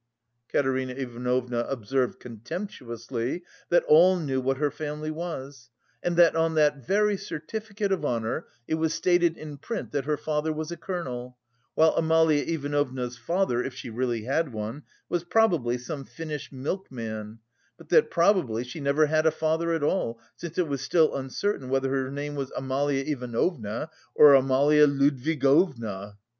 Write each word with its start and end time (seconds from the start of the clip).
Katerina 0.51 0.93
Ivanovna 0.93 1.59
observed 1.69 2.19
contemptuously 2.19 3.43
that 3.69 3.83
all 3.87 4.17
knew 4.17 4.41
what 4.41 4.57
her 4.57 4.71
family 4.71 5.11
was 5.11 5.69
and 6.01 6.17
that 6.17 6.35
on 6.35 6.55
that 6.55 6.83
very 6.83 7.15
certificate 7.15 7.91
of 7.91 8.03
honour 8.03 8.47
it 8.67 8.73
was 8.73 8.95
stated 8.95 9.37
in 9.37 9.59
print 9.59 9.91
that 9.91 10.05
her 10.05 10.17
father 10.17 10.51
was 10.51 10.71
a 10.71 10.75
colonel, 10.75 11.37
while 11.75 11.93
Amalia 11.95 12.43
Ivanovna's 12.51 13.15
father 13.15 13.63
if 13.63 13.75
she 13.75 13.91
really 13.91 14.23
had 14.23 14.51
one 14.51 14.81
was 15.07 15.23
probably 15.23 15.77
some 15.77 16.03
Finnish 16.03 16.51
milkman, 16.51 17.37
but 17.77 17.89
that 17.89 18.09
probably 18.09 18.63
she 18.63 18.79
never 18.79 19.05
had 19.05 19.27
a 19.27 19.29
father 19.31 19.71
at 19.71 19.83
all, 19.83 20.19
since 20.35 20.57
it 20.57 20.67
was 20.67 20.81
still 20.81 21.15
uncertain 21.15 21.69
whether 21.69 21.89
her 21.91 22.09
name 22.09 22.33
was 22.33 22.49
Amalia 22.57 23.03
Ivanovna 23.05 23.91
or 24.15 24.33
Amalia 24.33 24.87
Ludwigovna. 24.87 26.15